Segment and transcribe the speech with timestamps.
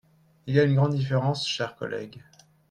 [0.47, 2.23] Il y a une grande différence, chers collègues.